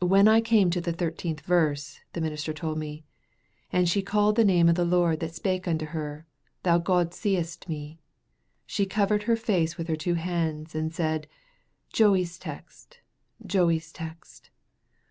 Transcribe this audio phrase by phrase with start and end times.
[0.00, 3.04] "When I came to the thirteenth verse," the minister told me,
[3.70, 6.26] "'And she called the name of the Lord that spake unto her,
[6.62, 8.00] Thou God seest me,'
[8.64, 11.26] she covered her face with her two hands, and said,
[11.92, 13.00] 'Joey's text,
[13.46, 14.48] Joey's text.